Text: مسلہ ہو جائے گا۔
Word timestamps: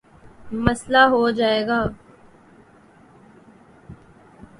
مسلہ 0.65 1.03
ہو 1.11 1.21
جائے 1.37 1.61
گا۔ 1.67 1.79